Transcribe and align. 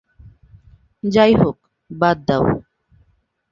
যাইহোক, 1.03 1.57
বাদ 1.91 2.17
দাও। 2.27 2.43